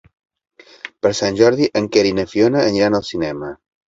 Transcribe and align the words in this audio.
Per 1.05 1.11
Sant 1.19 1.37
Jordi 1.39 1.67
en 1.81 1.89
Quer 1.97 2.05
i 2.13 2.13
na 2.21 2.25
Fiona 2.31 2.65
aniran 2.71 2.99
al 3.01 3.05
cinema. 3.11 3.51